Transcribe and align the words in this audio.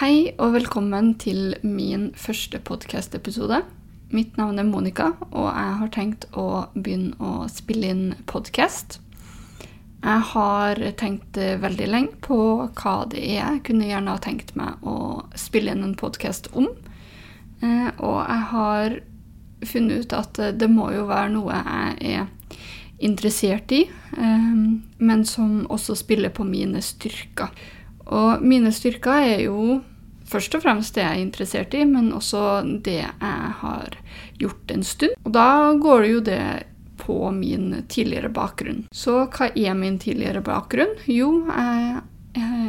Hei 0.00 0.30
og 0.40 0.54
velkommen 0.54 1.10
til 1.20 1.58
min 1.60 2.06
første 2.16 2.56
podkast-episode. 2.64 3.58
Mitt 4.16 4.38
navn 4.40 4.56
er 4.56 4.64
Monica, 4.64 5.10
og 5.28 5.50
jeg 5.50 5.74
har 5.76 5.90
tenkt 5.92 6.22
å 6.32 6.44
begynne 6.72 7.18
å 7.20 7.44
spille 7.52 7.90
inn 7.92 8.06
podkast. 8.30 8.96
Jeg 10.00 10.22
har 10.30 10.80
tenkt 10.96 11.36
veldig 11.36 11.88
lenge 11.92 12.16
på 12.24 12.38
hva 12.80 12.94
det 13.12 13.20
er 13.26 13.42
jeg 13.42 13.60
kunne 13.68 13.90
gjerne 13.90 14.14
ha 14.14 14.22
tenkt 14.24 14.54
meg 14.56 14.88
å 14.88 14.94
spille 15.36 15.74
inn 15.76 15.84
en 15.90 15.92
podkast 16.00 16.48
om. 16.54 16.70
Eh, 17.60 17.90
og 18.00 18.22
jeg 18.22 18.46
har 18.54 18.96
funnet 19.74 20.06
ut 20.06 20.16
at 20.16 20.40
det 20.62 20.70
må 20.72 20.88
jo 20.96 21.04
være 21.12 21.34
noe 21.34 21.60
jeg 21.60 22.16
er 22.22 22.56
interessert 23.04 23.76
i, 23.76 23.82
eh, 24.16 24.48
men 24.96 25.28
som 25.28 25.66
også 25.68 25.98
spiller 26.06 26.32
på 26.32 26.48
mine 26.48 26.80
styrker. 26.80 27.52
Og 28.10 28.40
mine 28.40 28.72
styrker 28.72 29.28
er 29.28 29.44
jo 29.44 29.82
først 30.30 30.56
og 30.56 30.64
fremst 30.64 30.96
det 30.96 31.04
jeg 31.04 31.16
er 31.16 31.24
interessert 31.24 31.76
i, 31.76 31.84
men 31.88 32.12
også 32.16 32.62
det 32.86 33.00
jeg 33.02 33.54
har 33.62 33.96
gjort 34.40 34.74
en 34.74 34.86
stund. 34.86 35.16
Og 35.24 35.34
da 35.36 35.48
går 35.80 36.04
det 36.04 36.12
jo 36.12 36.20
det 36.30 36.44
på 37.00 37.18
min 37.32 37.72
tidligere 37.88 38.30
bakgrunn. 38.32 38.84
Så 38.92 39.24
hva 39.32 39.50
er 39.56 39.74
min 39.78 39.98
tidligere 39.98 40.42
bakgrunn? 40.44 40.94
Jo, 41.08 41.30
jeg 41.48 42.00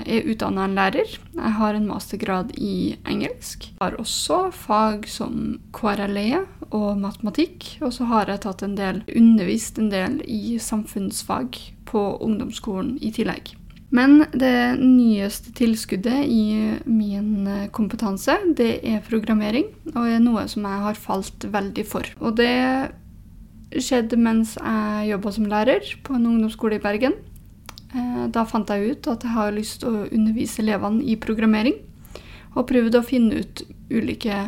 er 0.08 0.30
utdanna 0.32 0.66
lærer. 0.72 1.18
Jeg 1.36 1.54
har 1.60 1.78
en 1.78 1.88
mastergrad 1.90 2.54
i 2.58 2.96
engelsk. 3.10 3.68
Jeg 3.74 3.82
har 3.84 4.00
også 4.02 4.40
fag 4.56 5.08
som 5.12 5.60
KRLE 5.76 6.46
og 6.72 6.98
matematikk. 7.04 7.76
Og 7.84 7.94
så 7.94 8.08
har 8.10 8.32
jeg 8.32 8.46
tatt 8.48 8.66
en 8.66 8.78
del, 8.80 9.04
undervist 9.12 9.80
en 9.80 9.92
del 9.94 10.22
i 10.26 10.58
samfunnsfag 10.62 11.60
på 11.92 12.06
ungdomsskolen 12.24 12.98
i 13.04 13.12
tillegg. 13.14 13.56
Men 13.92 14.22
det 14.32 14.80
nyeste 14.80 15.52
tilskuddet 15.56 16.24
i 16.24 16.78
min 16.88 17.48
eh, 17.48 17.68
kompetanse, 17.76 18.38
det 18.56 18.80
er 18.88 19.04
programmering, 19.04 19.68
og 19.92 20.08
er 20.08 20.24
noe 20.24 20.46
som 20.52 20.64
jeg 20.68 20.84
har 20.86 21.00
falt 21.00 21.48
veldig 21.52 21.86
for. 21.90 22.08
Og 22.24 22.38
det 22.40 22.54
skjedde 23.84 24.20
mens 24.20 24.56
jeg 24.56 25.12
jobba 25.12 25.36
som 25.36 25.52
lærer 25.52 25.92
på 26.08 26.16
en 26.16 26.30
ungdomsskole 26.32 26.80
i 26.80 26.84
Bergen. 26.84 27.20
Eh, 27.92 28.24
da 28.32 28.46
fant 28.48 28.72
jeg 28.72 28.96
ut 28.96 29.12
at 29.12 29.28
jeg 29.28 29.36
har 29.36 29.52
lyst 29.60 29.82
til 29.84 29.92
å 29.92 30.08
undervise 30.08 30.64
elevene 30.64 31.04
i 31.04 31.20
programmering, 31.20 31.76
og 32.56 32.70
prøvde 32.72 33.00
å 33.00 33.08
finne 33.08 33.44
ut 33.44 33.66
ulike 33.92 34.40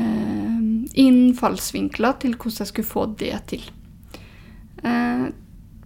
eh, 0.00 0.58
innfallsvinkler 1.04 2.20
til 2.24 2.38
hvordan 2.40 2.64
jeg 2.64 2.72
skulle 2.72 2.94
få 2.96 3.08
det 3.20 3.36
til. 3.52 3.72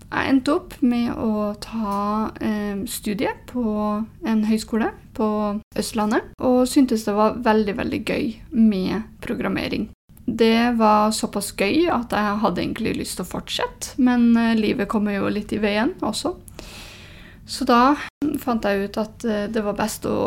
Jeg 0.09 0.33
endte 0.33 0.55
opp 0.57 0.75
med 0.81 1.13
å 1.21 1.53
ta 1.61 2.31
eh, 2.41 2.81
studie 2.89 3.35
på 3.51 3.65
en 4.25 4.43
høyskole 4.49 4.91
på 5.17 5.29
Østlandet, 5.77 6.31
og 6.41 6.63
syntes 6.71 7.05
det 7.05 7.15
var 7.17 7.37
veldig, 7.45 7.77
veldig 7.77 8.01
gøy 8.09 8.27
med 8.57 9.09
programmering. 9.25 9.91
Det 10.29 10.77
var 10.77 11.13
såpass 11.17 11.55
gøy 11.57 11.89
at 11.93 12.13
jeg 12.13 12.41
hadde 12.43 12.61
egentlig 12.61 12.97
lyst 12.99 13.19
til 13.19 13.25
å 13.25 13.33
fortsette, 13.35 13.97
men 14.01 14.31
eh, 14.37 14.57
livet 14.57 14.89
kommer 14.89 15.19
jo 15.19 15.29
litt 15.33 15.53
i 15.53 15.61
veien 15.61 15.95
også. 16.01 16.35
Så 17.49 17.65
da 17.69 17.97
fant 18.41 18.65
jeg 18.65 18.89
ut 18.89 18.99
at 19.01 19.29
eh, 19.29 19.47
det 19.53 19.65
var 19.65 19.77
best 19.77 20.09
å 20.09 20.19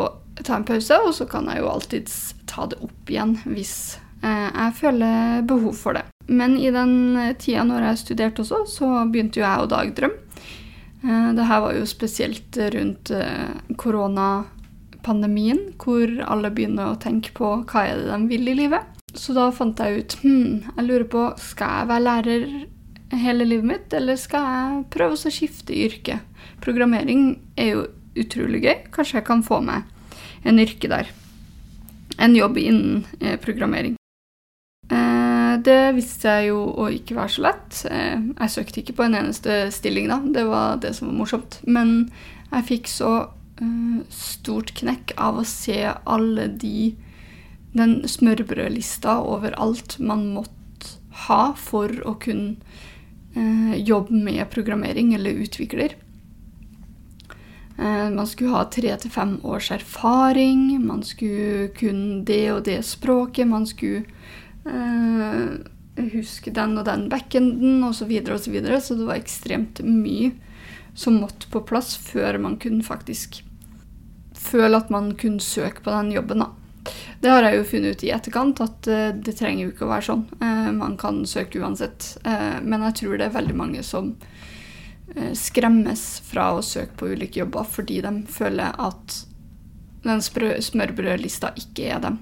ta 0.42 0.56
en 0.58 0.66
pause, 0.66 0.98
og 1.02 1.14
så 1.14 1.26
kan 1.30 1.50
jeg 1.50 1.62
jo 1.62 1.70
alltids 1.70 2.16
ta 2.50 2.66
det 2.70 2.78
opp 2.82 3.10
igjen 3.10 3.36
hvis 3.46 3.98
eh, 4.22 4.48
jeg 4.48 4.78
føler 4.78 5.46
behov 5.46 5.74
for 5.78 5.98
det. 5.98 6.06
Men 6.26 6.56
i 6.60 6.70
den 6.74 7.16
tida 7.40 7.64
når 7.66 7.88
jeg 7.88 8.02
studerte 8.02 8.44
også, 8.44 8.64
så 8.70 8.90
begynte 9.10 9.40
jo 9.40 9.46
jeg 9.46 9.64
å 9.64 9.70
dagdrømme. 9.70 10.18
Eh, 11.02 11.30
det 11.34 11.46
her 11.48 11.62
var 11.64 11.76
jo 11.76 11.86
spesielt 11.88 12.58
rundt 12.74 13.10
eh, 13.16 13.54
koronapandemien, 13.76 15.72
hvor 15.82 16.10
alle 16.26 16.52
begynner 16.54 16.92
å 16.92 17.00
tenke 17.02 17.34
på 17.36 17.54
hva 17.66 17.86
er 17.88 18.02
det 18.02 18.10
de 18.12 18.30
vil 18.30 18.52
i 18.52 18.58
livet. 18.64 19.00
Så 19.12 19.34
da 19.36 19.50
fant 19.52 19.80
jeg 19.82 19.98
ut 19.98 20.14
hm, 20.22 20.52
jeg 20.76 20.86
lurer 20.86 21.08
på, 21.10 21.24
skal 21.42 21.82
jeg 21.82 21.90
være 21.90 22.06
lærer 22.06 22.46
hele 23.22 23.44
livet 23.44 23.68
mitt, 23.68 23.96
eller 23.96 24.16
skal 24.16 24.46
jeg 24.48 24.84
prøve 24.94 25.18
å 25.18 25.32
skifte 25.32 25.76
yrke? 25.76 26.22
Programmering 26.64 27.34
er 27.60 27.74
jo 27.74 27.88
utrolig 28.16 28.62
gøy. 28.62 28.76
Kanskje 28.94 29.18
jeg 29.20 29.28
kan 29.28 29.42
få 29.44 29.60
meg 29.64 29.88
en 30.48 30.60
yrke 30.62 30.88
der. 30.90 31.10
En 32.22 32.36
jobb 32.36 32.60
innen 32.60 33.04
eh, 33.20 33.36
programmering. 33.40 33.98
Det 35.62 35.92
viste 35.96 36.26
seg 36.26 36.48
jo 36.48 36.62
å 36.80 36.88
ikke 36.92 37.16
være 37.16 37.34
så 37.34 37.44
lett. 37.46 37.82
Eh, 37.90 38.18
jeg 38.18 38.54
søkte 38.54 38.82
ikke 38.82 38.96
på 38.98 39.06
en 39.06 39.18
eneste 39.18 39.66
stilling 39.74 40.08
da, 40.10 40.18
det 40.34 40.44
var 40.48 40.80
det 40.82 40.94
som 40.96 41.10
var 41.10 41.18
morsomt. 41.20 41.60
Men 41.66 42.10
jeg 42.52 42.68
fikk 42.68 42.90
så 42.90 43.12
uh, 43.62 43.98
stort 44.12 44.74
knekk 44.80 45.14
av 45.20 45.40
å 45.40 45.48
se 45.48 45.80
alle 45.88 46.50
de 46.60 46.92
Den 47.72 48.02
smørbrødlista 48.04 49.14
over 49.24 49.54
alt 49.56 49.94
man 49.96 50.26
måtte 50.34 50.90
ha 51.24 51.54
for 51.56 51.88
å 52.04 52.18
kunne 52.20 52.58
uh, 53.32 53.76
jobbe 53.78 54.12
med 54.12 54.50
programmering 54.52 55.14
eller 55.16 55.44
utvikler. 55.46 55.96
Man 57.82 58.28
skulle 58.28 58.52
ha 58.52 58.66
tre 58.68 58.92
til 59.00 59.10
fem 59.10 59.30
års 59.48 59.70
erfaring, 59.72 60.76
man 60.84 61.00
skulle 61.02 61.70
kunne 61.74 62.20
det 62.28 62.52
og 62.52 62.60
det 62.68 62.76
språket, 62.84 63.48
man 63.48 63.64
skulle 63.66 64.04
Uh, 64.66 65.58
huske 66.12 66.52
den 66.54 66.76
og 66.78 66.86
den 66.86 67.08
backenden 67.12 67.82
osv. 67.84 68.04
Så, 68.04 68.06
videre, 68.06 68.38
og 68.38 68.82
så, 68.82 68.86
så 68.86 68.98
det 68.98 69.08
var 69.08 69.20
ekstremt 69.20 69.82
mye 69.84 70.32
som 70.94 71.20
måtte 71.22 71.48
på 71.52 71.62
plass 71.64 71.94
før 71.96 72.38
man 72.42 72.58
kunne 72.60 72.84
faktisk 72.84 73.40
føle 74.36 74.76
at 74.76 74.90
man 74.92 75.12
kunne 75.16 75.40
søke 75.40 75.84
på 75.84 75.92
den 75.94 76.12
jobben. 76.12 76.44
da. 76.44 76.50
Det 77.22 77.30
har 77.30 77.46
jeg 77.46 77.60
jo 77.60 77.66
funnet 77.70 77.96
ut 77.96 78.04
i 78.04 78.10
etterkant, 78.14 78.60
at 78.64 78.88
uh, 78.90 79.10
det 79.14 79.36
trenger 79.38 79.66
jo 79.66 79.72
ikke 79.74 79.86
å 79.86 79.92
være 79.92 80.08
sånn. 80.10 80.24
Uh, 80.42 80.70
man 80.76 80.96
kan 81.00 81.22
søke 81.26 81.62
uansett. 81.62 82.16
men 82.62 82.82
jeg 82.88 82.98
tror 83.02 83.18
det 83.18 83.28
er 83.28 83.38
veldig 83.38 83.56
mange 83.56 83.82
som 83.86 84.14
skremmes 85.36 86.22
fra 86.24 86.54
å 86.56 86.62
søke 86.64 86.94
på 86.96 87.10
ulike 87.12 87.42
jobber 87.42 87.66
fordi 87.68 87.98
de 88.00 88.12
føler 88.32 88.72
at 88.80 89.16
den 90.06 90.22
smørbrødlista 90.24 91.50
ikke 91.60 91.90
er 91.92 92.00
dem. 92.00 92.16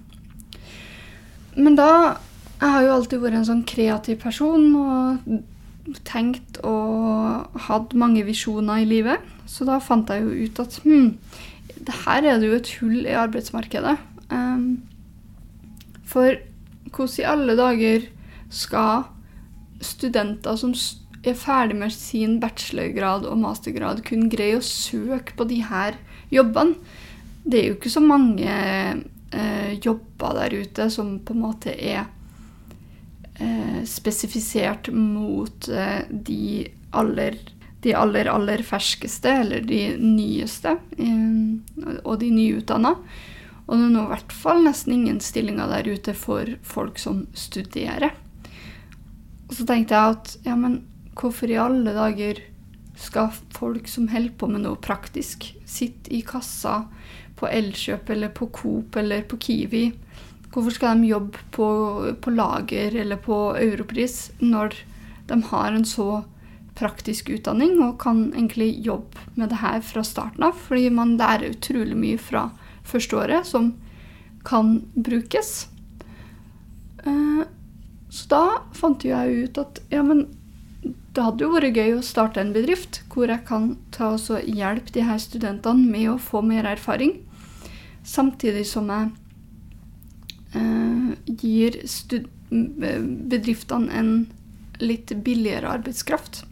Men 1.55 1.77
da 1.79 1.91
jeg 2.61 2.69
har 2.75 2.85
jo 2.85 2.93
alltid 2.93 3.23
vært 3.23 3.39
en 3.39 3.49
sånn 3.49 3.65
kreativ 3.69 4.21
person 4.21 4.67
og 4.77 5.95
tenkt 6.05 6.61
og 6.67 7.57
hatt 7.67 7.95
mange 7.99 8.23
visjoner 8.27 8.83
i 8.83 8.89
livet. 8.89 9.25
Så 9.49 9.65
da 9.69 9.79
fant 9.83 10.11
jeg 10.13 10.27
jo 10.27 10.45
ut 10.45 10.61
at 10.63 10.77
hm, 10.85 11.15
det 11.81 11.97
her 12.05 12.29
er 12.29 12.41
det 12.41 12.51
jo 12.51 12.59
et 12.59 12.73
hull 12.81 12.99
i 13.07 13.17
arbeidsmarkedet. 13.17 13.97
Um, 14.29 14.83
for 16.05 16.37
hvordan 16.91 17.23
i 17.23 17.29
alle 17.33 17.57
dager 17.59 18.07
skal 18.53 19.09
studenter 19.81 20.59
som 20.61 20.75
er 21.25 21.37
ferdig 21.39 21.79
med 21.81 21.95
sin 21.95 22.39
bachelorgrad 22.43 23.25
og 23.29 23.41
mastergrad, 23.41 24.05
kunne 24.05 24.31
greie 24.33 24.59
å 24.59 24.65
søke 24.65 25.37
på 25.39 25.49
de 25.49 25.63
her 25.65 25.97
jobbene? 26.33 26.77
Det 27.41 27.57
er 27.57 27.69
jo 27.71 27.77
ikke 27.79 27.93
så 27.93 28.03
mange 28.05 28.53
eh, 28.53 29.71
jobber 29.81 30.37
der 30.37 30.57
ute 30.61 30.91
som 30.93 31.15
på 31.25 31.33
en 31.33 31.45
måte 31.47 31.73
er 31.73 32.05
spesifisert 33.89 34.91
mot 34.93 35.69
eh, 35.69 36.03
de 36.11 36.69
aller 36.91 37.39
de 37.81 37.95
aller, 37.97 38.29
aller 38.29 38.61
ferskeste, 38.61 39.31
eller 39.43 39.63
de 39.65 39.95
nyeste, 39.97 40.75
eh, 41.01 41.95
og 42.05 42.19
de 42.21 42.29
nyutdanna. 42.35 42.93
Og 43.65 43.79
det 43.79 43.87
er 43.87 43.95
nå 43.95 44.03
i 44.05 44.11
hvert 44.11 44.35
fall 44.35 44.65
nesten 44.67 44.97
ingen 44.97 45.21
stillinger 45.25 45.71
der 45.71 45.89
ute 45.89 46.13
for 46.19 46.59
folk 46.67 47.01
som 47.01 47.23
studerer. 47.33 48.13
Og 49.49 49.57
så 49.57 49.67
tenkte 49.67 49.97
jeg 49.97 50.17
at 50.17 50.35
ja, 50.45 50.57
men 50.59 50.83
hvorfor 51.17 51.51
i 51.51 51.59
alle 51.61 51.95
dager 51.97 52.43
skal 53.01 53.33
folk 53.57 53.89
som 53.89 54.11
holder 54.13 54.35
på 54.37 54.51
med 54.51 54.67
noe 54.67 54.77
praktisk, 54.83 55.49
sitte 55.65 56.13
i 56.13 56.21
kassa 56.27 56.83
på 57.41 57.49
Elkjøp 57.49 58.11
eller 58.13 58.35
på 58.37 58.51
Coop 58.53 58.99
eller 59.01 59.25
på 59.25 59.39
Kiwi 59.41 59.87
Hvorfor 60.51 60.75
skal 60.75 60.99
de 60.99 61.13
jobbe 61.13 61.39
på, 61.55 61.67
på 62.21 62.33
lager 62.35 62.97
eller 63.03 63.21
på 63.23 63.37
Europris 63.61 64.33
når 64.43 64.75
de 65.31 65.39
har 65.53 65.73
en 65.73 65.87
så 65.87 66.25
praktisk 66.79 67.29
utdanning 67.31 67.77
og 67.85 68.01
kan 68.03 68.31
egentlig 68.33 68.73
jobbe 68.83 69.29
med 69.37 69.53
det 69.53 69.61
her 69.63 69.79
fra 69.87 70.03
starten 70.07 70.49
av? 70.49 70.59
Fordi 70.59 70.89
man 70.91 71.15
lærer 71.21 71.53
utrolig 71.55 71.99
mye 71.99 72.19
fra 72.19 72.49
første 72.83 73.21
året 73.21 73.47
som 73.47 73.75
kan 74.47 74.81
brukes. 74.95 75.69
Eh, 77.05 77.47
så 78.11 78.27
da 78.33 78.45
fant 78.75 79.07
jeg 79.07 79.47
ut 79.47 79.63
at 79.63 79.83
ja, 79.93 80.03
men 80.03 80.27
det 81.15 81.23
hadde 81.27 81.45
jo 81.45 81.55
vært 81.55 81.79
gøy 81.79 81.97
å 81.99 82.07
starte 82.07 82.43
en 82.43 82.53
bedrift 82.55 83.03
hvor 83.13 83.31
jeg 83.31 83.45
kan 83.47 83.75
ta 83.95 84.13
og 84.17 84.47
hjelpe 84.47 84.95
de 84.95 85.05
her 85.07 85.19
studentene 85.23 85.87
med 85.91 86.09
å 86.13 86.21
få 86.23 86.43
mer 86.47 86.67
erfaring, 86.71 87.19
samtidig 88.07 88.65
som 88.71 88.91
jeg 88.91 89.11
gir 91.41 91.77
bedriftene 92.51 93.93
en 93.95 94.13
litt 94.81 95.13
billigere 95.25 95.69
arbeidskraft. 95.71 96.45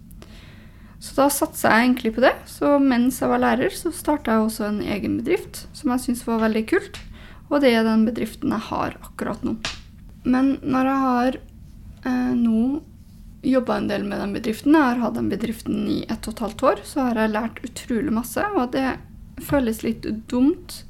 Så 0.99 1.15
da 1.15 1.29
satsa 1.31 1.73
jeg 1.73 1.87
egentlig 1.87 2.15
på 2.17 2.25
det. 2.25 2.35
Så 2.51 2.77
mens 2.83 3.21
jeg 3.23 3.31
var 3.31 3.43
lærer, 3.43 3.75
så 3.75 3.93
starta 3.95 4.35
jeg 4.35 4.47
også 4.47 4.67
en 4.69 4.81
egen 4.83 5.19
bedrift 5.21 5.67
som 5.77 5.93
jeg 5.95 6.05
syntes 6.05 6.27
var 6.27 6.43
veldig 6.43 6.65
kult. 6.71 7.01
Og 7.49 7.63
det 7.63 7.73
er 7.73 7.87
den 7.87 8.05
bedriften 8.09 8.53
jeg 8.53 8.67
har 8.69 8.99
akkurat 9.01 9.45
nå. 9.47 9.57
Men 10.29 10.57
når 10.61 10.91
jeg 10.91 11.03
har 11.05 11.39
eh, 11.39 12.33
nå 12.37 12.63
jobba 13.47 13.79
en 13.79 13.89
del 13.89 14.05
med 14.05 14.19
den 14.21 14.35
bedriften, 14.35 14.75
jeg 14.75 14.89
har 14.91 15.03
hatt 15.05 15.17
den 15.17 15.31
bedriften 15.31 15.87
i 15.89 16.01
ett 16.11 16.27
og 16.27 16.35
et 16.35 16.45
halvt 16.45 16.65
år, 16.73 16.83
så 16.85 17.07
har 17.07 17.23
jeg 17.23 17.35
lært 17.37 17.63
utrolig 17.65 18.15
masse. 18.19 18.45
Og 18.59 18.73
det 18.75 18.99
føles 19.47 19.85
litt 19.87 20.09
dumt 20.29 20.83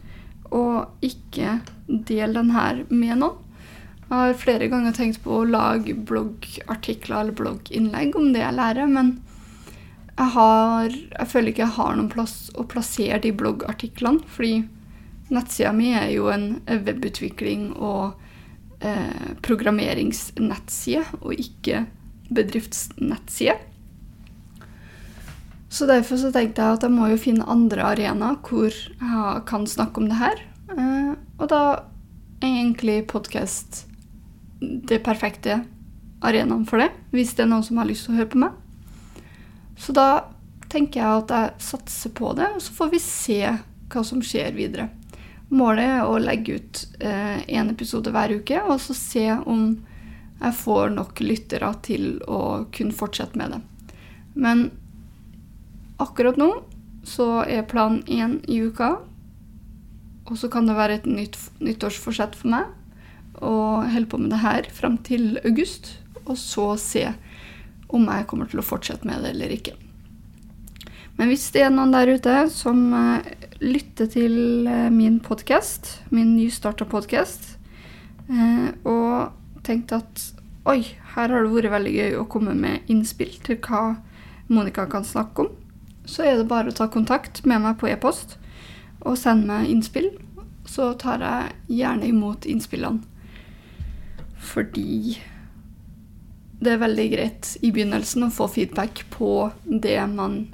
å 0.48 0.64
ikke 1.04 1.58
dele 1.88 2.40
den 2.40 2.52
her 2.54 2.84
med 2.88 3.20
noen. 3.22 3.44
Jeg 4.08 4.16
har 4.16 4.38
flere 4.40 4.70
ganger 4.72 4.94
tenkt 4.96 5.20
på 5.20 5.34
å 5.36 5.48
lage 5.48 5.92
bloggartikler 5.92 7.18
eller 7.18 7.36
blogginnlegg 7.36 8.14
om 8.16 8.30
det 8.32 8.40
jeg 8.40 8.56
lærer, 8.56 8.88
men 8.88 9.10
jeg, 10.14 10.30
har, 10.32 10.88
jeg 10.88 11.28
føler 11.28 11.52
ikke 11.52 11.64
jeg 11.66 11.76
har 11.76 11.98
noen 11.98 12.08
plass 12.12 12.36
å 12.56 12.64
plassere 12.70 13.20
de 13.20 13.34
bloggartiklene. 13.36 14.24
Fordi 14.32 14.62
nettsida 15.34 15.74
mi 15.76 15.92
er 15.92 16.08
jo 16.14 16.30
en 16.32 16.48
webutvikling 16.66 17.68
og 17.76 18.16
eh, 18.80 19.34
programmeringsnettside, 19.44 21.04
og 21.20 21.36
ikke 21.36 21.84
bedriftsnettside. 22.32 23.58
Så 25.68 25.84
derfor 25.84 26.16
så 26.16 26.32
tenkte 26.32 26.64
jeg 26.64 26.78
at 26.78 26.84
jeg 26.86 26.96
må 26.96 27.10
jo 27.12 27.20
finne 27.20 27.44
andre 27.44 27.90
arenaer 27.92 28.40
hvor 28.48 28.72
jeg 28.72 29.42
kan 29.52 29.68
snakke 29.68 30.00
om 30.00 30.08
det 30.08 30.16
her. 30.16 30.40
Og 31.38 31.46
da 31.50 31.62
er 32.42 32.48
egentlig 32.48 33.04
podkast 33.10 33.84
det 34.60 35.00
perfekte 35.06 35.60
arenaen 36.26 36.66
for 36.66 36.82
det, 36.82 36.90
hvis 37.14 37.36
det 37.38 37.44
er 37.44 37.52
noen 37.52 37.66
som 37.66 37.78
har 37.78 37.86
lyst 37.88 38.06
til 38.06 38.16
å 38.16 38.18
høre 38.18 38.32
på 38.32 38.42
meg. 38.42 38.56
Så 39.78 39.94
da 39.94 40.08
tenker 40.68 41.00
jeg 41.00 41.22
at 41.22 41.34
jeg 41.34 41.66
satser 41.68 42.14
på 42.18 42.32
det, 42.36 42.48
og 42.56 42.62
så 42.62 42.74
får 42.74 42.90
vi 42.92 43.02
se 43.02 43.42
hva 43.88 44.02
som 44.04 44.22
skjer 44.24 44.56
videre. 44.56 44.88
Målet 45.48 45.86
er 45.86 46.02
å 46.04 46.18
legge 46.20 46.58
ut 46.58 46.82
én 47.00 47.70
eh, 47.70 47.70
episode 47.70 48.12
hver 48.12 48.34
uke, 48.36 48.58
og 48.66 48.82
så 48.82 48.96
se 48.96 49.28
om 49.38 49.70
jeg 50.38 50.54
får 50.58 50.92
nok 50.94 51.22
lyttere 51.24 51.70
til 51.86 52.18
å 52.26 52.66
kunne 52.74 52.94
fortsette 52.94 53.38
med 53.38 53.54
det. 53.54 53.62
Men 54.38 54.68
akkurat 56.02 56.36
nå 56.38 56.50
så 57.08 57.44
er 57.46 57.66
plan 57.70 58.02
én 58.06 58.38
i 58.50 58.60
uka, 58.66 58.98
og 60.28 60.36
så 60.36 60.50
kan 60.52 60.68
det 60.68 60.76
være 60.76 61.00
et 61.00 61.08
nytt 61.08 61.38
nyttårsforsett 61.64 62.36
for 62.36 62.52
meg 62.52 63.44
å 63.44 63.82
holde 63.86 64.10
på 64.10 64.20
med 64.20 64.32
det 64.34 64.42
her 64.42 64.68
fram 64.74 64.98
til 65.06 65.38
august, 65.46 65.94
og 66.26 66.36
så 66.40 66.72
se 66.80 67.04
om 67.88 68.08
jeg 68.10 68.26
kommer 68.28 68.50
til 68.50 68.60
å 68.60 68.66
fortsette 68.66 69.08
med 69.08 69.22
det 69.24 69.32
eller 69.32 69.54
ikke. 69.54 69.76
Men 71.18 71.32
hvis 71.32 71.48
det 71.54 71.64
er 71.66 71.72
noen 71.74 71.94
der 71.94 72.12
ute 72.14 72.34
som 72.54 72.82
eh, 72.94 73.30
lytter 73.62 74.10
til 74.10 74.68
eh, 74.70 74.88
min 74.94 75.18
podkast, 75.24 75.96
min 76.14 76.36
nystarta 76.36 76.86
podkast, 76.86 77.56
eh, 78.30 78.68
og 78.86 79.62
tenkte 79.66 79.98
at 80.02 80.26
oi, 80.68 80.82
her 81.14 81.32
har 81.32 81.46
det 81.46 81.54
vært 81.54 81.72
veldig 81.72 81.94
gøy 81.96 82.18
å 82.20 82.28
komme 82.30 82.54
med 82.54 82.90
innspill 82.92 83.32
til 83.46 83.58
hva 83.64 83.96
Monica 84.52 84.86
kan 84.90 85.06
snakke 85.06 85.46
om, 85.46 85.56
så 86.08 86.24
er 86.24 86.38
det 86.38 86.50
bare 86.50 86.70
å 86.70 86.76
ta 86.76 86.86
kontakt 86.92 87.42
med 87.48 87.64
meg 87.64 87.80
på 87.80 87.90
e-post 87.90 88.38
og 89.04 89.18
send 89.18 89.46
meg 89.48 89.68
innspill. 89.70 90.10
Så 90.68 90.92
tar 91.00 91.18
jeg 91.24 91.54
gjerne 91.80 92.08
imot 92.10 92.46
innspillene. 92.48 93.00
Fordi 94.38 95.18
det 96.58 96.72
er 96.74 96.82
veldig 96.82 97.06
greit 97.12 97.56
i 97.62 97.70
begynnelsen 97.74 98.26
å 98.26 98.34
få 98.34 98.48
feedback 98.50 99.04
på 99.14 99.50
det 99.64 100.00
man 100.10 100.48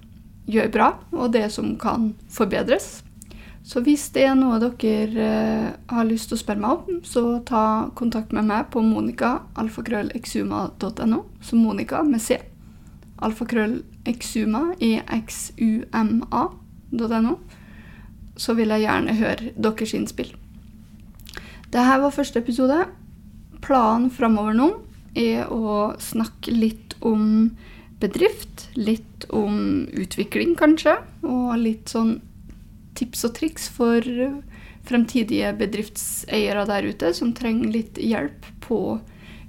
gjør 0.51 0.69
bra, 0.73 0.89
og 1.17 1.33
det 1.33 1.53
som 1.55 1.77
kan 1.81 2.13
forbedres. 2.33 3.03
Så 3.65 3.81
hvis 3.81 4.11
det 4.13 4.27
er 4.29 4.35
noe 4.37 4.59
dere 4.61 5.25
uh, 5.25 5.73
har 5.89 6.05
lyst 6.05 6.29
til 6.29 6.37
å 6.37 6.43
spørre 6.43 6.61
meg 6.61 6.71
om, 6.77 7.01
så 7.01 7.41
ta 7.49 7.89
kontakt 7.97 8.29
med 8.37 8.45
meg 8.51 8.69
på 8.75 8.83
monica.alfakrøllexuma.no. 8.85 11.21
Så 11.41 11.57
Monica 11.57 12.05
med 12.05 12.21
C. 12.21 12.37
Alfakrøllexuma, 13.25 14.77
exuma.no. 15.17 16.45
Så 18.37 18.57
vil 18.59 18.73
jeg 18.75 18.87
gjerne 18.87 19.15
høre 19.19 19.53
deres 19.55 19.95
innspill. 19.95 20.33
Dette 21.71 22.01
var 22.03 22.15
første 22.15 22.43
episode. 22.43 22.85
Planen 23.65 24.11
framover 24.13 24.57
nå 24.57 24.69
er 25.19 25.49
å 25.53 25.95
snakke 26.03 26.53
litt 26.55 26.97
om 27.05 27.55
bedrift, 28.03 28.69
litt 28.75 29.27
om 29.33 29.87
utvikling 29.95 30.55
kanskje, 30.59 30.99
og 31.23 31.55
litt 31.63 31.91
sånn 31.95 32.19
tips 32.99 33.25
og 33.27 33.35
triks 33.39 33.69
for 33.73 34.05
fremtidige 34.85 35.55
bedriftseiere 35.57 36.67
der 36.69 36.87
ute 36.91 37.13
som 37.17 37.33
trenger 37.37 37.73
litt 37.73 37.99
hjelp 37.99 38.47
på 38.65 38.99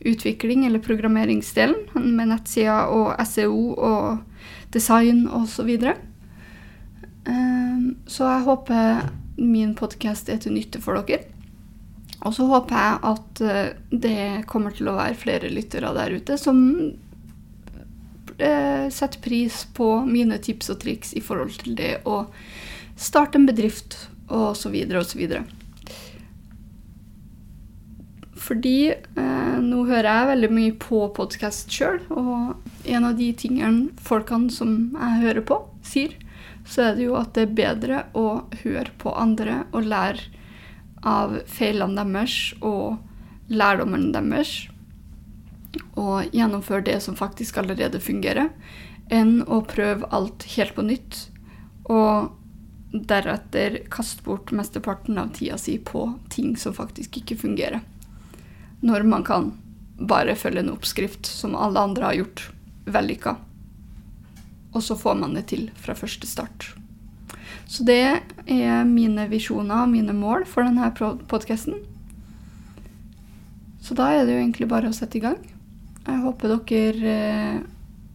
utvikling 0.06 0.66
eller 0.66 0.84
programmeringsdelen 0.86 2.14
med 2.16 2.30
nettsider 2.30 2.92
og 2.94 3.16
SEO 3.26 3.74
og 3.74 4.46
design 4.74 5.26
osv. 5.28 5.52
Så, 5.56 5.66
videre. 5.68 5.96
Ehm, 5.96 6.15
så 7.26 8.28
jeg 8.28 8.44
håper 8.46 9.08
min 9.42 9.74
podkast 9.76 10.30
er 10.30 10.38
til 10.44 10.56
nytte 10.56 10.82
for 10.84 11.00
dere. 11.08 11.26
Og 12.26 12.34
så 12.34 12.46
håper 12.50 12.78
jeg 12.80 13.00
at 13.12 13.42
eh, 13.46 13.74
det 13.92 14.46
kommer 14.50 14.74
til 14.74 14.90
å 14.90 14.98
være 14.98 15.18
flere 15.20 15.52
lyttere 15.52 15.92
der 15.94 16.16
ute 16.18 16.38
som 16.42 16.62
eh, 18.40 18.88
setter 18.90 19.22
pris 19.22 19.62
på 19.78 19.90
mine 20.08 20.40
tips 20.42 20.72
og 20.74 20.80
triks 20.82 21.14
i 21.14 21.22
forhold 21.22 21.54
til 21.62 21.78
det 21.78 22.00
å 22.10 22.24
starte 22.98 23.38
en 23.38 23.46
bedrift 23.50 24.00
og 24.26 24.56
så 24.58 24.72
videre 24.74 25.04
og 25.04 25.10
så 25.10 25.20
videre. 25.22 25.44
Fordi 28.46 28.80
eh, 28.96 29.56
nå 29.62 29.86
hører 29.86 30.10
jeg 30.10 30.32
veldig 30.34 30.52
mye 30.54 30.76
på 30.82 31.06
podkast 31.18 31.74
sjøl, 31.74 32.00
og 32.10 32.90
en 32.90 33.08
av 33.10 33.18
de 33.20 33.32
tingene 33.38 33.90
folkene 34.02 34.54
som 34.54 34.96
jeg 34.96 35.26
hører 35.28 35.46
på, 35.46 35.62
sier, 35.86 36.14
så 36.66 36.90
er 36.90 36.96
det 36.98 37.08
jo 37.08 37.18
at 37.20 37.34
det 37.38 37.46
er 37.46 37.58
bedre 37.60 38.04
å 38.18 38.46
høre 38.64 38.92
på 39.02 39.14
andre 39.14 39.64
og 39.72 39.86
lære 39.86 40.32
av 41.06 41.38
feilene 41.46 42.02
deres 42.02 42.56
og 42.66 42.98
lærdommene 43.54 44.10
deres, 44.16 44.56
og 46.00 46.32
gjennomføre 46.34 46.88
det 46.88 46.98
som 47.04 47.18
faktisk 47.20 47.60
allerede 47.62 48.02
fungerer, 48.02 48.50
enn 49.14 49.44
å 49.46 49.62
prøve 49.70 50.10
alt 50.16 50.48
helt 50.56 50.74
på 50.74 50.86
nytt 50.88 51.28
og 51.86 52.32
deretter 52.96 53.82
kaste 53.92 54.24
bort 54.26 54.54
mesteparten 54.56 55.20
av 55.22 55.34
tida 55.36 55.60
si 55.62 55.78
på 55.78 56.08
ting 56.34 56.56
som 56.58 56.74
faktisk 56.74 57.20
ikke 57.22 57.38
fungerer. 57.38 57.84
Når 58.82 59.06
man 59.06 59.26
kan 59.28 59.52
bare 60.00 60.36
følge 60.36 60.64
en 60.64 60.74
oppskrift 60.74 61.28
som 61.30 61.56
alle 61.56 61.80
andre 61.80 62.10
har 62.10 62.18
gjort 62.20 62.48
vellykka. 62.86 63.36
Og 64.76 64.84
så 64.84 64.98
får 65.00 65.16
man 65.22 65.36
det 65.38 65.48
til 65.54 65.70
fra 65.80 65.96
første 65.98 66.28
start. 66.28 66.74
Så 67.66 67.86
det 67.88 68.22
er 68.46 68.88
mine 68.88 69.28
visjoner 69.32 69.86
og 69.86 69.94
mine 69.94 70.14
mål 70.14 70.46
for 70.50 70.68
denne 70.68 70.92
podkasten. 71.32 71.80
Så 73.82 73.96
da 73.98 74.12
er 74.14 74.26
det 74.26 74.36
jo 74.36 74.42
egentlig 74.42 74.68
bare 74.70 74.90
å 74.90 74.98
sette 74.98 75.20
i 75.20 75.24
gang. 75.24 75.40
Jeg 76.06 76.22
håper 76.22 76.56
dere 76.68 77.16
eh, 77.16 77.64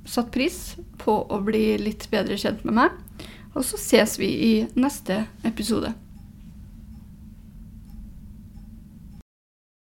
satte 0.07 0.35
pris 0.35 0.59
på 1.01 1.15
å 1.27 1.41
bli 1.43 1.79
litt 1.81 2.07
bedre 2.13 2.39
kjent 2.39 2.63
med 2.67 2.77
meg. 2.77 3.25
Og 3.55 3.65
så 3.67 3.79
ses 3.81 4.17
vi 4.21 4.31
i 4.31 4.53
neste 4.79 5.25
episode. 5.47 5.93